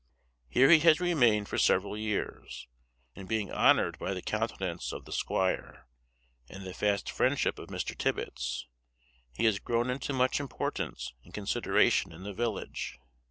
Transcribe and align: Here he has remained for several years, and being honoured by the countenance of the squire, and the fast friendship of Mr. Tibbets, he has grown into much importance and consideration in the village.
Here 0.49 0.71
he 0.71 0.79
has 0.79 0.99
remained 0.99 1.47
for 1.47 1.59
several 1.59 1.95
years, 1.95 2.67
and 3.15 3.27
being 3.29 3.51
honoured 3.51 3.99
by 3.99 4.15
the 4.15 4.21
countenance 4.23 4.91
of 4.91 5.05
the 5.05 5.11
squire, 5.11 5.85
and 6.49 6.63
the 6.65 6.73
fast 6.73 7.07
friendship 7.11 7.59
of 7.59 7.69
Mr. 7.69 7.95
Tibbets, 7.95 8.65
he 9.35 9.45
has 9.45 9.59
grown 9.59 9.91
into 9.91 10.11
much 10.11 10.39
importance 10.39 11.13
and 11.23 11.35
consideration 11.35 12.11
in 12.11 12.23
the 12.23 12.33
village. 12.33 12.97